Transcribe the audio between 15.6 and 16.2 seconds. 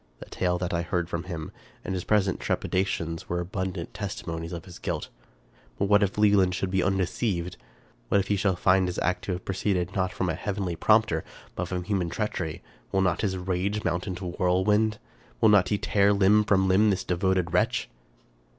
he tear